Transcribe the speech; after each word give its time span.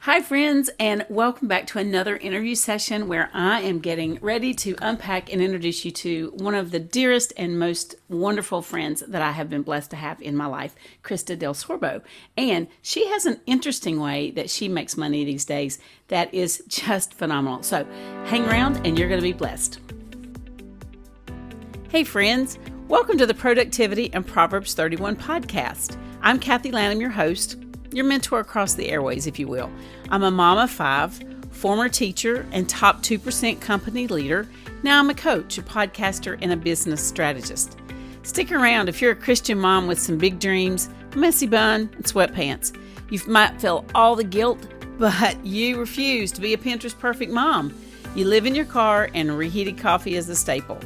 Hi, 0.00 0.20
friends, 0.20 0.70
and 0.80 1.04
welcome 1.08 1.48
back 1.48 1.66
to 1.68 1.78
another 1.78 2.16
interview 2.16 2.54
session 2.54 3.08
where 3.08 3.30
I 3.32 3.60
am 3.60 3.78
getting 3.78 4.18
ready 4.20 4.54
to 4.54 4.74
unpack 4.80 5.32
and 5.32 5.42
introduce 5.42 5.84
you 5.84 5.90
to 5.92 6.32
one 6.36 6.54
of 6.54 6.70
the 6.70 6.80
dearest 6.80 7.32
and 7.36 7.58
most 7.58 7.94
wonderful 8.08 8.62
friends 8.62 9.02
that 9.06 9.22
I 9.22 9.32
have 9.32 9.50
been 9.50 9.62
blessed 9.62 9.90
to 9.90 9.96
have 9.96 10.20
in 10.22 10.34
my 10.34 10.46
life, 10.46 10.74
Krista 11.02 11.38
Del 11.38 11.54
Sorbo. 11.54 12.02
And 12.36 12.68
she 12.82 13.06
has 13.08 13.26
an 13.26 13.40
interesting 13.46 14.00
way 14.00 14.30
that 14.32 14.50
she 14.50 14.68
makes 14.68 14.96
money 14.96 15.24
these 15.24 15.44
days 15.44 15.78
that 16.08 16.32
is 16.32 16.62
just 16.66 17.14
phenomenal. 17.14 17.62
So 17.62 17.84
hang 18.24 18.44
around, 18.46 18.86
and 18.86 18.98
you're 18.98 19.08
going 19.08 19.20
to 19.20 19.26
be 19.26 19.32
blessed. 19.32 19.78
Hey, 21.90 22.02
friends, 22.02 22.58
welcome 22.88 23.18
to 23.18 23.26
the 23.26 23.34
Productivity 23.34 24.12
and 24.12 24.26
Proverbs 24.26 24.74
31 24.74 25.16
podcast. 25.16 25.96
I'm 26.22 26.40
Kathy 26.40 26.72
Lanham, 26.72 27.00
your 27.00 27.10
host 27.10 27.56
your 27.92 28.04
mentor 28.04 28.40
across 28.40 28.74
the 28.74 28.88
airways, 28.88 29.26
if 29.26 29.38
you 29.38 29.48
will. 29.48 29.70
I'm 30.10 30.22
a 30.22 30.30
mom 30.30 30.58
of 30.58 30.70
five, 30.70 31.20
former 31.50 31.88
teacher, 31.88 32.46
and 32.52 32.68
top 32.68 33.02
2% 33.02 33.60
company 33.60 34.06
leader. 34.06 34.46
Now 34.82 34.98
I'm 34.98 35.10
a 35.10 35.14
coach, 35.14 35.58
a 35.58 35.62
podcaster, 35.62 36.38
and 36.40 36.52
a 36.52 36.56
business 36.56 37.06
strategist. 37.06 37.78
Stick 38.22 38.52
around 38.52 38.88
if 38.88 39.00
you're 39.00 39.12
a 39.12 39.16
Christian 39.16 39.58
mom 39.58 39.86
with 39.86 39.98
some 39.98 40.18
big 40.18 40.38
dreams, 40.38 40.88
a 41.12 41.16
messy 41.16 41.46
bun, 41.46 41.90
and 41.94 42.04
sweatpants. 42.04 42.76
You 43.10 43.20
might 43.26 43.60
feel 43.60 43.84
all 43.94 44.14
the 44.14 44.24
guilt, 44.24 44.66
but 44.98 45.44
you 45.44 45.78
refuse 45.78 46.30
to 46.32 46.40
be 46.40 46.54
a 46.54 46.58
Pinterest 46.58 46.98
perfect 46.98 47.32
mom. 47.32 47.74
You 48.14 48.26
live 48.26 48.46
in 48.46 48.54
your 48.54 48.64
car, 48.64 49.10
and 49.14 49.36
reheated 49.36 49.78
coffee 49.78 50.16
is 50.16 50.28
a 50.28 50.36
staple. 50.36 50.78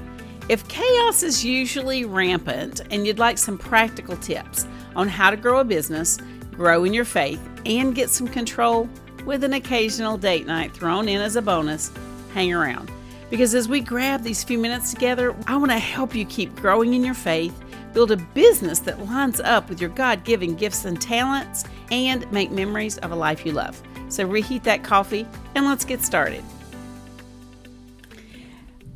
If 0.48 0.66
chaos 0.68 1.22
is 1.22 1.44
usually 1.44 2.04
rampant 2.04 2.80
and 2.90 3.06
you'd 3.06 3.18
like 3.18 3.38
some 3.38 3.56
practical 3.56 4.16
tips 4.16 4.66
on 4.96 5.08
how 5.08 5.30
to 5.30 5.36
grow 5.36 5.60
a 5.60 5.64
business, 5.64 6.18
grow 6.52 6.84
in 6.84 6.94
your 6.94 7.04
faith, 7.04 7.40
and 7.66 7.94
get 7.94 8.10
some 8.10 8.28
control 8.28 8.88
with 9.24 9.44
an 9.44 9.52
occasional 9.52 10.16
date 10.16 10.46
night 10.46 10.72
thrown 10.72 11.08
in 11.08 11.20
as 11.20 11.36
a 11.36 11.42
bonus, 11.42 11.90
hang 12.34 12.52
around. 12.52 12.90
Because 13.30 13.54
as 13.54 13.68
we 13.68 13.80
grab 13.80 14.22
these 14.22 14.44
few 14.44 14.58
minutes 14.58 14.92
together, 14.92 15.34
I 15.46 15.56
want 15.56 15.70
to 15.70 15.78
help 15.78 16.14
you 16.14 16.24
keep 16.26 16.54
growing 16.56 16.92
in 16.94 17.04
your 17.04 17.14
faith, 17.14 17.58
build 17.94 18.10
a 18.10 18.16
business 18.16 18.78
that 18.80 19.04
lines 19.06 19.40
up 19.40 19.68
with 19.68 19.80
your 19.80 19.90
God 19.90 20.24
given 20.24 20.54
gifts 20.54 20.84
and 20.84 21.00
talents, 21.00 21.64
and 21.90 22.30
make 22.32 22.50
memories 22.50 22.98
of 22.98 23.10
a 23.12 23.16
life 23.16 23.46
you 23.46 23.52
love. 23.52 23.80
So 24.08 24.26
reheat 24.26 24.64
that 24.64 24.84
coffee 24.84 25.26
and 25.54 25.64
let's 25.64 25.84
get 25.84 26.02
started. 26.02 26.44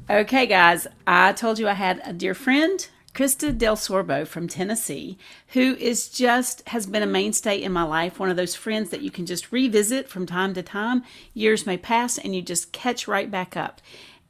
Okay, 0.09 0.47
guys, 0.47 0.87
I 1.07 1.33
told 1.33 1.59
you 1.59 1.69
I 1.69 1.73
had 1.73 2.01
a 2.05 2.13
dear 2.13 2.35
friend 2.35 2.87
Krista 3.17 3.57
Del 3.57 3.77
Sorbo 3.77 4.27
from 4.27 4.47
Tennessee, 4.47 5.17
who 5.49 5.75
is 5.77 6.11
just 6.11 6.69
has 6.69 6.87
been 6.87 7.03
a 7.03 7.07
mainstay 7.07 7.57
in 7.57 7.73
my 7.73 7.83
life, 7.83 8.21
one 8.21 8.29
of 8.29 8.37
those 8.37 8.55
friends 8.55 8.91
that 8.91 9.01
you 9.01 9.11
can 9.11 9.25
just 9.25 9.51
revisit 9.51 10.07
from 10.07 10.27
time 10.27 10.53
to 10.53 10.63
time. 10.63 11.03
Years 11.33 11.65
may 11.65 11.79
pass 11.79 12.19
and 12.19 12.37
you 12.37 12.43
just 12.43 12.73
catch 12.73 13.09
right 13.09 13.31
back 13.31 13.57
up. 13.57 13.81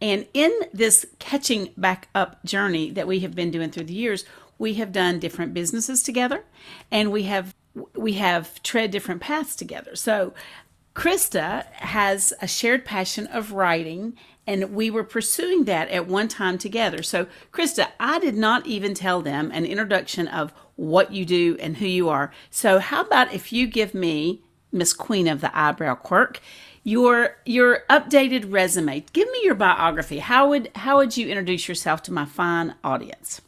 And 0.01 0.29
in 0.35 0.53
this 0.73 1.05
catching 1.19 1.73
back 1.77 2.07
up 2.15 2.45
journey 2.45 2.93
that 2.93 3.09
we 3.09 3.19
have 3.21 3.35
been 3.35 3.51
doing 3.51 3.73
through 3.73 3.87
the 3.87 3.93
years, 3.93 4.25
we 4.57 4.75
have 4.75 4.93
done 4.93 5.19
different 5.19 5.53
businesses 5.53 6.05
together 6.05 6.45
and 6.89 7.11
we 7.11 7.25
have 7.25 7.57
we 7.95 8.13
have 8.13 8.63
tread 8.63 8.93
different 8.93 9.21
paths 9.21 9.57
together. 9.57 9.97
So 9.97 10.33
Krista 10.95 11.67
has 11.73 12.33
a 12.41 12.47
shared 12.47 12.85
passion 12.85 13.27
of 13.27 13.51
writing 13.51 14.17
and 14.47 14.75
we 14.75 14.91
were 14.91 15.05
pursuing 15.05 15.65
that 15.65 15.89
at 15.89 16.07
one 16.07 16.29
time 16.29 16.59
together. 16.59 17.03
So, 17.03 17.27
Krista, 17.53 17.89
I 17.99 18.19
did 18.19 18.37
not 18.37 18.67
even 18.67 18.95
tell 18.95 19.21
them 19.21 19.51
an 19.53 19.65
introduction 19.65 20.29
of 20.29 20.53
what 20.77 21.13
you 21.13 21.25
do 21.25 21.57
and 21.61 21.79
who 21.79 21.87
you 21.87 22.09
are. 22.09 22.33
So, 22.51 22.79
how 22.79 23.03
about 23.03 23.33
if 23.33 23.53
you 23.53 23.67
give 23.67 23.95
me, 23.95 24.43
Miss 24.71 24.93
Queen 24.93 25.27
of 25.27 25.41
the 25.41 25.57
Eyebrow 25.59 25.97
Quirk, 25.97 26.41
your 26.85 27.37
your 27.45 27.85
updated 27.91 28.53
resume? 28.53 29.05
Give 29.13 29.31
me 29.31 29.41
your 29.43 29.55
biography. 29.55 30.19
How 30.19 30.49
would 30.49 30.71
how 30.77 30.99
would 30.99 31.17
you 31.17 31.29
introduce 31.29 31.69
yourself 31.69 32.03
to 32.05 32.13
my 32.13 32.25
fine 32.25 32.75
audience? 32.85 33.41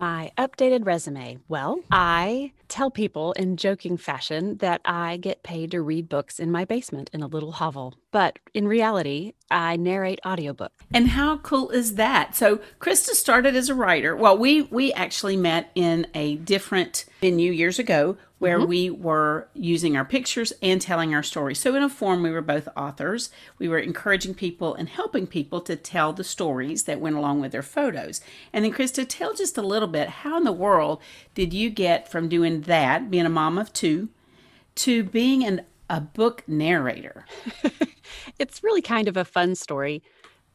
My 0.00 0.32
updated 0.38 0.86
resume. 0.86 1.40
Well, 1.46 1.80
I 1.90 2.52
tell 2.68 2.90
people 2.90 3.32
in 3.32 3.58
joking 3.58 3.98
fashion 3.98 4.56
that 4.56 4.80
I 4.82 5.18
get 5.18 5.42
paid 5.42 5.72
to 5.72 5.82
read 5.82 6.08
books 6.08 6.38
in 6.40 6.50
my 6.50 6.64
basement 6.64 7.10
in 7.12 7.22
a 7.22 7.26
little 7.26 7.52
hovel. 7.52 7.96
But 8.10 8.38
in 8.54 8.66
reality, 8.66 9.34
I 9.50 9.76
narrate 9.76 10.18
audiobooks. 10.24 10.70
And 10.90 11.08
how 11.08 11.36
cool 11.38 11.68
is 11.68 11.96
that? 11.96 12.34
So 12.34 12.60
Krista 12.80 13.10
started 13.10 13.54
as 13.54 13.68
a 13.68 13.74
writer. 13.74 14.16
Well, 14.16 14.38
we 14.38 14.62
we 14.62 14.90
actually 14.94 15.36
met 15.36 15.70
in 15.74 16.06
a 16.14 16.36
different 16.36 17.04
venue 17.20 17.52
years 17.52 17.78
ago 17.78 18.16
where 18.40 18.58
mm-hmm. 18.58 18.68
we 18.68 18.90
were 18.90 19.48
using 19.54 19.96
our 19.96 20.04
pictures 20.04 20.52
and 20.62 20.80
telling 20.80 21.14
our 21.14 21.22
stories. 21.22 21.60
So, 21.60 21.74
in 21.76 21.82
a 21.82 21.90
form, 21.90 22.22
we 22.22 22.30
were 22.30 22.40
both 22.40 22.68
authors. 22.74 23.30
We 23.58 23.68
were 23.68 23.78
encouraging 23.78 24.34
people 24.34 24.74
and 24.74 24.88
helping 24.88 25.26
people 25.26 25.60
to 25.60 25.76
tell 25.76 26.12
the 26.12 26.24
stories 26.24 26.84
that 26.84 27.00
went 27.00 27.16
along 27.16 27.40
with 27.40 27.52
their 27.52 27.62
photos. 27.62 28.22
And 28.52 28.64
then, 28.64 28.72
Krista, 28.72 29.06
tell 29.06 29.34
just 29.34 29.58
a 29.58 29.62
little 29.62 29.86
bit 29.86 30.08
how 30.08 30.38
in 30.38 30.44
the 30.44 30.52
world 30.52 31.00
did 31.34 31.52
you 31.52 31.68
get 31.68 32.10
from 32.10 32.28
doing 32.30 32.62
that, 32.62 33.10
being 33.10 33.26
a 33.26 33.30
mom 33.30 33.58
of 33.58 33.72
two, 33.74 34.08
to 34.76 35.04
being 35.04 35.44
an, 35.44 35.66
a 35.90 36.00
book 36.00 36.42
narrator? 36.48 37.26
it's 38.38 38.64
really 38.64 38.82
kind 38.82 39.06
of 39.06 39.18
a 39.18 39.24
fun 39.24 39.54
story. 39.54 40.02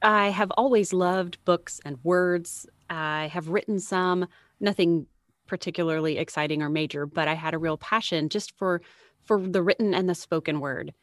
I 0.02 0.29
have 0.29 0.52
always 0.57 0.91
loved 0.91 1.38
books 1.46 1.79
and 1.85 2.00
words. 2.03 2.66
I 2.90 3.28
have 3.28 3.50
written 3.50 3.79
some, 3.79 4.28
nothing 4.59 5.06
particularly 5.48 6.18
exciting 6.18 6.62
or 6.62 6.70
major, 6.70 7.06
but 7.06 7.28
I 7.28 7.34
had 7.34 7.54
a 7.54 7.60
real 7.60 7.78
passion 7.78 8.30
just 8.30 8.58
for 8.58 8.82
for 9.24 9.42
the 9.42 9.64
written 9.64 9.94
and 9.94 10.08
the 10.08 10.16
spoken 10.16 10.60
word. 10.60 10.94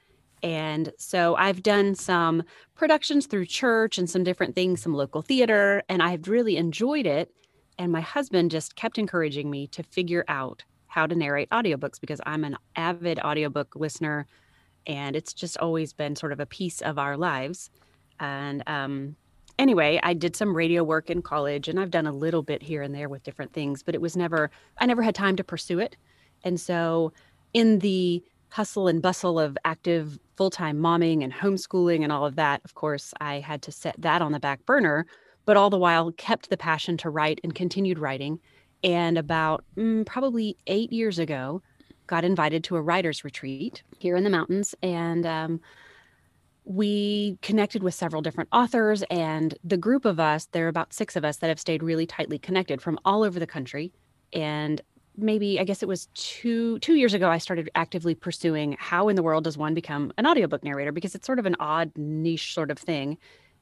And 0.45 0.93
so 0.97 1.35
I've 1.37 1.63
done 1.63 1.95
some 1.95 2.43
productions 2.75 3.27
through 3.27 3.47
church 3.47 3.99
and 3.99 4.09
some 4.09 4.25
different 4.25 4.55
things, 4.55 4.83
some 4.83 4.95
local 4.95 5.23
theater, 5.23 5.83
and 5.89 6.03
I've 6.03 6.29
really 6.29 6.57
enjoyed 6.57 7.07
it. 7.07 7.33
And 7.79 7.91
my 7.91 8.01
husband 8.01 8.51
just 8.51 8.77
kept 8.77 8.99
encouraging 8.99 9.51
me 9.51 9.67
to 9.69 9.83
figure 9.83 10.25
out 10.29 10.65
how 10.87 11.07
to 11.07 11.15
narrate 11.15 11.51
audiobooks 11.51 12.01
because 12.01 12.21
I'm 12.27 12.45
an 12.45 12.57
avid 12.77 13.19
audiobook 13.21 13.75
listener 13.77 14.27
and 14.87 15.17
it's 15.17 15.33
just 15.33 15.57
always 15.59 15.93
been 15.93 16.17
sort 16.17 16.33
of 16.33 16.41
a 16.41 16.47
piece 16.47 16.81
of 16.83 16.99
our 16.99 17.17
lives. 17.17 17.71
And 18.21 18.63
um, 18.67 19.17
anyway, 19.59 20.01
I 20.03 20.15
did 20.15 20.37
some 20.37 20.57
radio 20.57 20.83
work 20.85 21.11
in 21.11 21.23
college 21.23 21.69
and 21.69 21.79
I've 21.79 21.91
done 21.91 22.07
a 22.07 22.13
little 22.13 22.43
bit 22.43 22.63
here 22.63 22.83
and 22.83 22.95
there 22.95 23.09
with 23.09 23.23
different 23.23 23.53
things, 23.53 23.83
but 23.83 23.95
it 23.95 24.01
was 24.01 24.17
never, 24.17 24.51
I 24.79 24.87
never 24.87 25.03
had 25.03 25.15
time 25.15 25.37
to 25.37 25.45
pursue 25.45 25.79
it. 25.79 25.97
And 26.45 26.61
so, 26.61 27.13
in 27.55 27.81
the 27.81 28.23
hustle 28.49 28.89
and 28.89 29.01
bustle 29.01 29.39
of 29.39 29.57
active 29.65 30.19
full 30.37 30.51
time 30.51 30.79
momming 30.79 31.23
and 31.23 31.33
homeschooling 31.33 32.03
and 32.03 32.13
all 32.13 32.27
of 32.27 32.37
that, 32.37 32.61
of 32.65 32.75
course, 32.75 33.15
I 33.21 33.41
had 33.41 33.63
to 33.63 33.73
set 33.73 33.95
that 33.99 34.23
on 34.23 34.33
the 34.33 34.41
back 34.41 34.65
burner, 34.67 35.07
but 35.45 35.57
all 35.57 35.71
the 35.71 35.79
while 35.79 36.13
kept 36.13 36.51
the 36.51 36.57
passion 36.57 36.97
to 36.99 37.11
write 37.11 37.41
and 37.45 37.55
continued 37.55 37.99
writing. 37.99 38.41
And 38.85 39.17
about 39.17 39.65
mm, 39.77 40.05
probably 40.07 40.57
eight 40.67 40.93
years 40.93 41.19
ago, 41.19 41.63
got 42.07 42.25
invited 42.25 42.65
to 42.65 42.77
a 42.77 42.83
writer's 42.83 43.25
retreat 43.25 43.83
here 43.99 44.17
in 44.17 44.25
the 44.25 44.31
mountains. 44.31 44.75
And 44.83 45.25
um, 45.25 45.61
we 46.65 47.39
connected 47.43 47.83
with 47.83 47.95
several 47.95 48.23
different 48.23 48.49
authors 48.53 49.03
and 49.11 49.59
the 49.65 49.77
group 49.77 50.05
of 50.05 50.21
us 50.21 50.47
there 50.53 50.67
are 50.67 50.69
about 50.69 50.93
six 50.93 51.17
of 51.17 51.25
us 51.25 51.39
that 51.39 51.49
have 51.49 51.59
stayed 51.59 51.83
really 51.83 52.07
tightly 52.07 52.39
connected 52.39 52.81
from 52.81 52.99
all 53.05 53.25
over 53.25 53.41
the 53.41 53.47
country. 53.47 53.93
And 54.33 54.81
maybe 55.17 55.61
i 55.61 55.65
guess 55.65 55.83
it 55.83 55.89
was 55.89 56.07
two 56.15 56.79
two 56.79 56.95
years 56.95 57.13
ago 57.13 57.29
i 57.29 57.37
started 57.37 57.69
actively 57.75 58.15
pursuing 58.15 58.75
how 58.79 59.11
in 59.11 59.17
the 59.17 59.23
world 59.23 59.45
does 59.45 59.59
one 59.59 59.75
become 59.75 60.11
an 60.19 60.27
audiobook 60.27 60.65
narrator? 60.65 60.93
Because 60.93 61.15
it's 61.15 61.27
sort 61.27 61.39
of 61.39 61.47
an 61.47 61.57
odd 61.61 61.93
niche 61.97 62.55
sort 62.55 62.71
of 62.71 62.79
thing. 62.79 63.19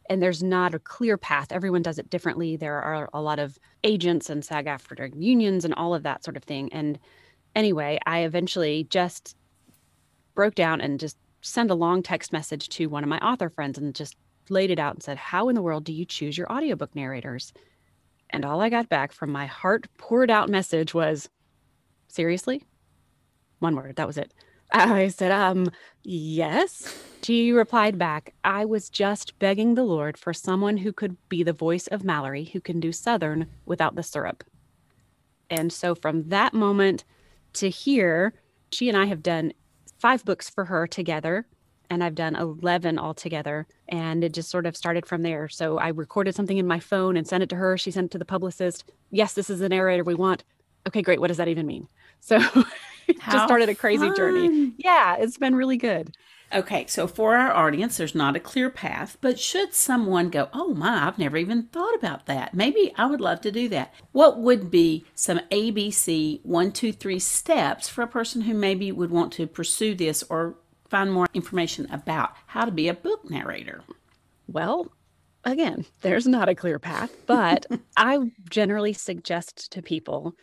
And 0.09 0.23
there's 0.23 0.43
not 0.43 0.75
a 0.75 0.81
clear 0.81 1.17
path. 1.17 1.53
Everyone 1.53 1.83
does 1.83 1.99
it 1.99 2.11
differently. 2.11 2.57
There 2.57 2.81
are 2.83 3.09
a 3.15 3.23
lot 3.23 3.39
of 3.39 3.59
agents 3.85 4.29
and 4.29 4.45
SAG-AFTRA 4.45 5.13
unions 5.17 5.65
and 5.65 5.73
all 5.75 5.95
of 5.95 6.03
that 6.03 6.25
sort 6.25 6.37
of 6.37 6.43
thing. 6.43 6.73
And 6.73 6.99
anyway 7.57 7.99
i 8.07 8.21
eventually 8.21 8.87
just 8.91 9.37
broke 10.35 10.55
down 10.55 10.81
and 10.81 11.01
just 11.01 11.17
send 11.41 11.71
a 11.71 11.75
long 11.75 12.03
text 12.03 12.33
message 12.33 12.69
to 12.71 12.87
one 12.87 13.03
of 13.03 13.09
my 13.09 13.19
author 13.19 13.49
friends 13.49 13.79
and 13.79 13.95
just 13.95 14.17
laid 14.49 14.71
it 14.71 14.79
out 14.79 14.95
and 14.95 15.03
said, 15.03 15.17
How 15.17 15.49
in 15.49 15.55
the 15.55 15.63
world 15.63 15.85
do 15.85 15.93
you 15.93 16.05
choose 16.05 16.37
your 16.37 16.51
audiobook 16.53 16.95
narrators? 16.95 17.53
And 18.31 18.45
all 18.45 18.61
I 18.61 18.69
got 18.69 18.89
back 18.89 19.13
from 19.13 19.31
my 19.31 19.47
heart 19.47 19.87
poured 19.99 20.31
out 20.31 20.49
message 20.49 20.95
was, 20.95 21.29
Seriously? 22.09 22.65
One 23.61 23.77
word, 23.77 23.97
that 23.97 24.07
was 24.07 24.19
it. 24.19 24.33
I 24.73 25.09
said, 25.09 25.33
Um, 25.33 25.71
yes. 26.03 26.95
She 27.23 27.53
replied 27.53 27.99
back, 27.99 28.35
I 28.45 28.65
was 28.65 28.89
just 28.89 29.39
begging 29.39 29.75
the 29.75 29.85
Lord 29.85 30.17
for 30.17 30.33
someone 30.33 30.79
who 30.79 30.93
could 30.93 31.17
be 31.29 31.43
the 31.43 31.53
voice 31.53 31.87
of 31.89 32.03
Mallory, 32.03 32.45
who 32.45 32.61
can 32.61 32.81
do 32.81 32.93
Southern 32.93 33.47
without 33.67 33.95
the 33.95 34.03
syrup. 34.03 34.43
And 35.51 35.73
so 35.73 35.95
from 35.95 36.29
that 36.31 36.55
moment 36.55 37.05
to 37.55 37.69
here, 37.69 38.33
she 38.73 38.89
and 38.89 38.97
I 38.97 39.05
have 39.07 39.23
done 39.23 39.53
five 40.01 40.25
books 40.25 40.49
for 40.51 40.65
her 40.65 40.87
together 40.87 41.47
and 41.91 42.05
I've 42.05 42.15
done 42.15 42.37
11 42.37 42.99
altogether. 42.99 43.67
And 43.89 44.23
it 44.23 44.33
just 44.33 44.49
sort 44.49 44.65
of 44.65 44.77
started 44.77 45.05
from 45.05 45.23
there. 45.23 45.49
So 45.49 45.79
I 45.79 45.89
recorded 45.89 46.35
something 46.35 46.57
in 46.57 46.67
my 46.67 46.79
phone 46.79 47.17
and 47.17 47.27
sent 47.27 47.43
it 47.43 47.49
to 47.51 47.57
her. 47.57 47.77
She 47.77 47.91
sent 47.91 48.07
it 48.07 48.11
to 48.13 48.19
the 48.19 48.25
publicist. 48.25 48.85
Yes, 49.11 49.35
this 49.35 49.51
is 49.51 49.59
the 49.59 49.69
narrator 49.69 50.05
we 50.05 50.15
want. 50.15 50.45
Okay, 50.87 51.03
great. 51.03 51.21
What 51.21 51.29
does 51.29 51.37
that 51.37 51.49
even 51.49 51.67
mean? 51.67 51.89
So 52.21 52.39
just 53.09 53.45
started 53.45 53.69
a 53.69 53.75
crazy 53.75 54.07
fun. 54.07 54.17
journey. 54.17 54.73
Yeah, 54.79 55.17
it's 55.17 55.37
been 55.37 55.57
really 55.57 55.77
good. 55.77 56.15
Okay, 56.53 56.87
so 56.89 57.07
for 57.07 57.37
our 57.37 57.53
audience, 57.53 57.97
there's 57.97 58.15
not 58.15 58.35
a 58.35 58.41
clear 58.41 58.71
path, 58.71 59.17
but 59.21 59.39
should 59.39 59.73
someone 59.73 60.31
go, 60.31 60.49
oh 60.53 60.75
my, 60.75 61.07
I've 61.07 61.19
never 61.19 61.37
even 61.37 61.65
thought 61.65 61.95
about 61.95 62.27
that. 62.27 62.55
Maybe 62.55 62.93
I 62.97 63.07
would 63.07 63.21
love 63.21 63.41
to 63.43 63.53
do 63.53 63.69
that. 63.69 63.95
What 64.11 64.39
would 64.39 64.69
be 64.69 65.05
some 65.15 65.39
ABC 65.53 66.41
one, 66.45 66.73
two, 66.73 66.93
three 66.93 67.21
steps 67.21 67.89
for 67.89 68.03
a 68.03 68.09
person 68.09 68.43
who 68.43 68.55
maybe 68.55 68.91
would 68.91 69.11
want 69.11 69.33
to 69.35 69.47
pursue 69.47 69.95
this 69.95 70.25
or 70.25 70.57
find 70.89 71.13
more 71.13 71.29
information 71.35 71.87
about 71.93 72.33
how 72.47 72.65
to 72.65 72.73
be 72.73 72.89
a 72.89 72.95
book 72.95 73.31
narrator? 73.31 73.83
Well, 74.49 74.91
again, 75.45 75.87
there's 76.01 76.27
not 76.27 76.49
a 76.49 76.57
clear 76.57 76.81
path, 76.81 77.15
but 77.27 77.65
I 77.97 78.19
generally 78.51 78.93
suggest 78.93 79.71
to 79.71 79.83
people 79.83 80.35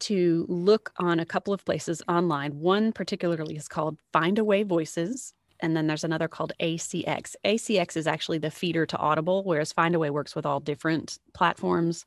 to 0.00 0.46
look 0.48 0.94
on 0.96 1.20
a 1.20 1.26
couple 1.26 1.52
of 1.52 1.66
places 1.66 2.00
online. 2.08 2.60
One 2.60 2.92
particularly 2.92 3.56
is 3.56 3.68
called 3.68 3.98
Findaway 4.14 4.64
Voices 4.66 5.34
and 5.62 5.76
then 5.76 5.86
there's 5.86 6.04
another 6.04 6.28
called 6.28 6.52
ACX. 6.60 7.36
ACX 7.44 7.96
is 7.96 8.06
actually 8.06 8.38
the 8.38 8.50
feeder 8.50 8.86
to 8.86 8.96
Audible, 8.96 9.42
whereas 9.44 9.72
Findaway 9.72 10.10
works 10.10 10.34
with 10.34 10.46
all 10.46 10.60
different 10.60 11.18
platforms. 11.32 12.06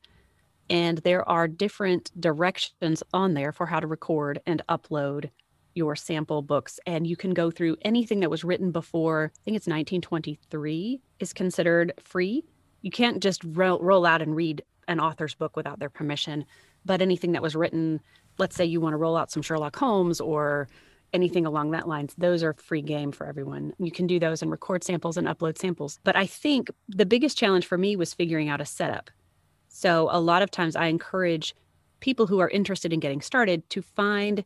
And 0.70 0.98
there 0.98 1.28
are 1.28 1.46
different 1.46 2.10
directions 2.18 3.02
on 3.12 3.34
there 3.34 3.52
for 3.52 3.66
how 3.66 3.80
to 3.80 3.86
record 3.86 4.40
and 4.46 4.62
upload 4.68 5.30
your 5.74 5.96
sample 5.96 6.42
books. 6.42 6.78
And 6.86 7.06
you 7.06 7.16
can 7.16 7.34
go 7.34 7.50
through 7.50 7.76
anything 7.82 8.20
that 8.20 8.30
was 8.30 8.44
written 8.44 8.70
before, 8.70 9.32
I 9.34 9.40
think 9.44 9.56
it's 9.56 9.66
1923, 9.66 11.00
is 11.18 11.32
considered 11.32 11.92
free. 12.02 12.44
You 12.82 12.90
can't 12.90 13.22
just 13.22 13.42
ro- 13.44 13.80
roll 13.80 14.06
out 14.06 14.22
and 14.22 14.36
read 14.36 14.62
an 14.88 15.00
author's 15.00 15.34
book 15.34 15.56
without 15.56 15.80
their 15.80 15.90
permission. 15.90 16.44
But 16.84 17.02
anything 17.02 17.32
that 17.32 17.42
was 17.42 17.56
written, 17.56 18.00
let's 18.38 18.56
say 18.56 18.64
you 18.64 18.80
want 18.80 18.92
to 18.92 18.98
roll 18.98 19.16
out 19.16 19.30
some 19.30 19.42
Sherlock 19.42 19.76
Holmes 19.76 20.20
or 20.20 20.68
anything 21.14 21.46
along 21.46 21.70
that 21.70 21.88
lines, 21.88 22.14
those 22.18 22.42
are 22.42 22.52
free 22.54 22.82
game 22.82 23.12
for 23.12 23.26
everyone. 23.26 23.72
You 23.78 23.90
can 23.90 24.06
do 24.06 24.18
those 24.18 24.42
and 24.42 24.50
record 24.50 24.84
samples 24.84 25.16
and 25.16 25.26
upload 25.26 25.56
samples. 25.56 25.98
But 26.04 26.16
I 26.16 26.26
think 26.26 26.70
the 26.88 27.06
biggest 27.06 27.38
challenge 27.38 27.66
for 27.66 27.78
me 27.78 27.96
was 27.96 28.12
figuring 28.12 28.48
out 28.48 28.60
a 28.60 28.66
setup. 28.66 29.10
So 29.68 30.08
a 30.10 30.20
lot 30.20 30.42
of 30.42 30.50
times 30.50 30.76
I 30.76 30.86
encourage 30.86 31.54
people 32.00 32.26
who 32.26 32.40
are 32.40 32.50
interested 32.50 32.92
in 32.92 33.00
getting 33.00 33.22
started 33.22 33.68
to 33.70 33.80
find 33.80 34.44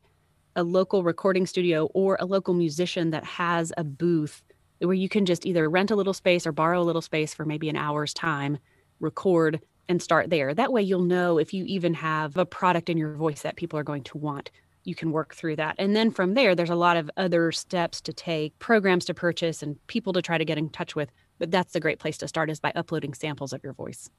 a 0.55 0.62
local 0.62 1.03
recording 1.03 1.47
studio 1.47 1.87
or 1.87 2.17
a 2.20 2.25
local 2.25 2.55
musician 2.55 3.11
that 3.11 3.25
has 3.25 3.73
a 3.76 3.85
booth 3.85 4.43
where 4.81 4.94
you 4.94 5.09
can 5.09 5.26
just 5.26 5.44
either 5.44 5.69
rent 5.69 5.91
a 5.91 5.97
little 5.97 6.15
space 6.15 6.47
or 6.47 6.53
borrow 6.53 6.81
a 6.81 6.85
little 6.85 7.03
space 7.03 7.35
for 7.35 7.44
maybe 7.44 7.69
an 7.69 7.76
hour's 7.76 8.15
time, 8.15 8.59
record 9.00 9.61
and 9.88 10.03
start 10.03 10.31
there. 10.31 10.55
That 10.55 10.73
way 10.73 10.82
you'll 10.82 11.03
know 11.03 11.38
if 11.38 11.53
you 11.53 11.65
even 11.65 11.94
have 11.94 12.37
a 12.37 12.47
product 12.47 12.88
in 12.88 12.99
your 12.99 13.15
voice 13.15 13.43
that 13.43 13.56
people 13.56 13.79
are 13.79 13.85
going 13.85 14.05
to 14.05 14.19
want 14.19 14.50
you 14.88 14.94
can 14.94 15.12
work 15.12 15.35
through 15.35 15.56
that. 15.56 15.76
And 15.79 15.94
then 15.94 16.11
from 16.11 16.35
there, 16.35 16.55
there's 16.55 16.70
a 16.70 16.75
lot 16.75 16.96
of 16.96 17.11
other 17.17 17.52
steps 17.52 18.00
to 18.00 18.12
take, 18.12 18.58
programs 18.58 19.05
to 19.05 19.14
purchase, 19.14 19.62
and 19.62 19.76
people 19.87 20.12
to 20.14 20.23
try 20.23 20.38
to 20.38 20.44
get 20.44 20.58
in 20.58 20.70
touch 20.70 20.96
with. 20.96 21.12
But 21.38 21.50
that's 21.50 21.75
the 21.75 21.81
great 21.81 21.99
place 21.99 22.19
to 22.19 22.29
start 22.29 22.50
is 22.50 22.58
by 22.58 22.73
uploading 22.75 23.14
samples 23.14 23.52
of 23.52 23.62
your 23.62 23.75
voice. 23.75 24.11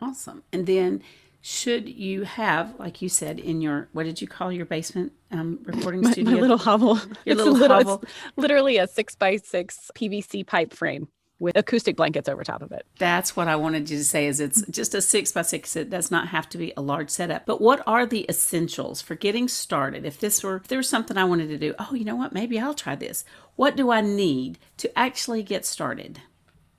Awesome. 0.00 0.42
And 0.52 0.66
then 0.66 1.02
should 1.42 1.88
you 1.88 2.24
have, 2.24 2.74
like 2.78 3.02
you 3.02 3.08
said, 3.08 3.38
in 3.38 3.60
your 3.60 3.88
what 3.92 4.04
did 4.04 4.20
you 4.20 4.26
call 4.26 4.50
your 4.50 4.66
basement 4.66 5.12
um, 5.30 5.60
recording 5.62 6.00
my, 6.02 6.12
studio? 6.12 6.34
My 6.34 6.40
little 6.40 6.58
hovel. 6.58 6.98
Your 7.24 7.36
little, 7.36 7.52
little 7.52 7.76
hovel. 7.76 8.04
literally 8.36 8.78
a 8.78 8.86
six 8.86 9.14
by 9.14 9.36
six 9.36 9.90
PVC 9.94 10.46
pipe 10.46 10.72
frame 10.72 11.08
with 11.40 11.56
acoustic 11.56 11.96
blankets 11.96 12.28
over 12.28 12.44
top 12.44 12.62
of 12.62 12.70
it. 12.70 12.86
That's 12.98 13.34
what 13.34 13.48
I 13.48 13.56
wanted 13.56 13.90
you 13.90 13.98
to 13.98 14.04
say 14.04 14.26
is 14.26 14.38
it's 14.38 14.62
just 14.70 14.94
a 14.94 15.00
six 15.00 15.32
by 15.32 15.42
six. 15.42 15.74
It 15.74 15.90
does 15.90 16.10
not 16.10 16.28
have 16.28 16.48
to 16.50 16.58
be 16.58 16.72
a 16.76 16.82
large 16.82 17.10
setup. 17.10 17.46
But 17.46 17.60
what 17.60 17.82
are 17.86 18.06
the 18.06 18.26
essentials 18.28 19.00
for 19.00 19.14
getting 19.16 19.48
started? 19.48 20.04
If 20.04 20.20
this 20.20 20.44
were 20.44 20.56
if 20.56 20.68
there 20.68 20.78
was 20.78 20.88
something 20.88 21.16
I 21.16 21.24
wanted 21.24 21.48
to 21.48 21.58
do, 21.58 21.74
oh, 21.78 21.94
you 21.94 22.04
know 22.04 22.14
what? 22.14 22.32
Maybe 22.32 22.60
I'll 22.60 22.74
try 22.74 22.94
this. 22.94 23.24
What 23.56 23.74
do 23.74 23.90
I 23.90 24.02
need 24.02 24.58
to 24.76 24.98
actually 24.98 25.42
get 25.42 25.64
started? 25.64 26.20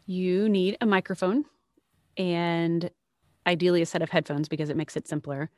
You 0.05 0.47
need 0.47 0.77
a 0.79 0.85
microphone 0.85 1.45
and 2.15 2.91
ideally 3.47 3.81
a 3.81 3.85
set 3.87 4.03
of 4.03 4.11
headphones 4.11 4.47
because 4.47 4.69
it 4.69 4.77
makes 4.77 4.95
it 4.95 5.07
simpler. 5.07 5.49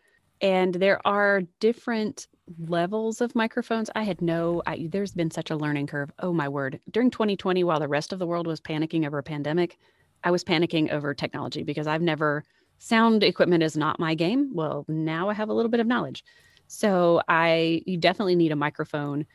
And 0.44 0.75
there 0.75 1.00
are 1.07 1.44
different 1.62 2.28
levels 2.60 3.22
of 3.22 3.34
microphones. 3.34 3.90
I 3.95 4.04
had 4.04 4.22
no, 4.22 4.62
I, 4.68 4.88
there's 4.92 5.13
been 5.13 5.31
such 5.31 5.50
a 5.50 5.56
learning 5.56 5.88
curve. 5.88 6.12
Oh 6.19 6.34
my 6.34 6.50
word. 6.50 6.81
During 6.92 7.10
2020, 7.10 7.63
while 7.63 7.80
the 7.80 7.88
rest 7.88 8.12
of 8.12 8.19
the 8.19 8.28
world 8.28 8.45
was 8.45 8.60
panicking 8.60 9.07
over 9.07 9.18
a 9.18 9.24
pandemic, 9.24 9.78
I 10.25 10.31
was 10.31 10.44
panicking 10.44 10.92
over 10.92 11.13
technology 11.13 11.63
because 11.63 11.88
I've 11.88 12.01
never, 12.01 12.44
sound 12.78 13.24
equipment 13.24 13.63
is 13.63 13.78
not 13.78 14.01
my 14.01 14.16
game. 14.16 14.51
Well, 14.54 14.84
now 14.90 15.30
I 15.30 15.34
have 15.34 15.48
a 15.48 15.54
little 15.54 15.72
bit 15.72 15.80
of 15.80 15.88
knowledge. 15.88 16.25
So 16.68 17.22
I, 17.30 17.81
you 17.86 17.98
definitely 17.98 18.36
need 18.36 18.51
a 18.51 18.57
microphone 18.57 19.25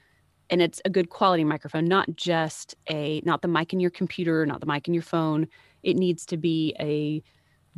and 0.51 0.61
it's 0.61 0.83
a 0.85 0.91
good 0.91 1.09
quality 1.09 1.45
microphone, 1.45 1.87
not 1.87 2.15
just 2.17 2.75
a, 2.91 3.23
not 3.25 3.41
the 3.41 3.49
mic 3.49 3.73
in 3.73 3.81
your 3.81 3.91
computer, 3.91 4.45
not 4.45 4.61
the 4.61 4.67
mic 4.67 4.87
in 4.87 4.93
your 4.93 5.03
phone. 5.03 5.49
It 5.83 5.97
needs 5.97 6.27
to 6.27 6.37
be 6.37 6.75
a 6.79 7.23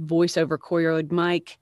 voiceover 0.04 0.58
corded 0.58 1.12
mic 1.12 1.58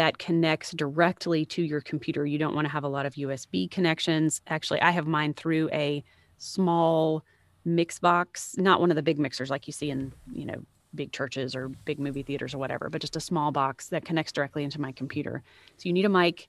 that 0.00 0.16
connects 0.16 0.70
directly 0.70 1.44
to 1.44 1.60
your 1.62 1.82
computer. 1.82 2.24
You 2.24 2.38
don't 2.38 2.54
want 2.54 2.64
to 2.64 2.72
have 2.72 2.84
a 2.84 2.88
lot 2.88 3.04
of 3.04 3.16
USB 3.16 3.70
connections. 3.70 4.40
Actually, 4.46 4.80
I 4.80 4.92
have 4.92 5.06
mine 5.06 5.34
through 5.34 5.68
a 5.74 6.02
small 6.38 7.22
mix 7.66 7.98
box, 7.98 8.54
not 8.56 8.80
one 8.80 8.90
of 8.90 8.96
the 8.96 9.02
big 9.02 9.18
mixers 9.18 9.50
like 9.50 9.66
you 9.66 9.74
see 9.74 9.90
in, 9.90 10.10
you 10.32 10.46
know, 10.46 10.54
big 10.94 11.12
churches 11.12 11.54
or 11.54 11.68
big 11.68 12.00
movie 12.00 12.22
theaters 12.22 12.54
or 12.54 12.56
whatever, 12.56 12.88
but 12.88 13.02
just 13.02 13.14
a 13.14 13.20
small 13.20 13.52
box 13.52 13.88
that 13.88 14.06
connects 14.06 14.32
directly 14.32 14.64
into 14.64 14.80
my 14.80 14.90
computer. 14.90 15.42
So 15.76 15.82
you 15.82 15.92
need 15.92 16.06
a 16.06 16.08
mic. 16.08 16.48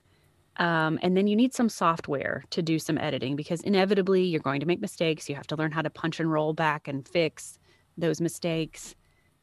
Um, 0.56 0.98
and 1.01 1.18
then 1.18 1.27
you 1.27 1.36
need 1.36 1.53
some 1.53 1.68
software 1.68 2.45
to 2.51 2.62
do 2.62 2.80
some 2.80 2.98
editing 3.00 3.36
because 3.36 3.59
inevitably 3.63 4.24
you're 4.24 4.39
going 4.39 4.62
to 4.62 4.65
make 4.65 4.80
mistakes. 4.80 5.27
You 5.27 5.36
have 5.36 5.48
to 5.48 5.57
learn 5.57 5.74
how 5.74 5.81
to 5.81 5.89
punch 5.89 6.21
and 6.21 6.31
roll 6.31 6.53
back 6.53 6.88
and 6.88 7.06
fix 7.06 7.59
those 7.98 8.21
mistakes. 8.21 8.95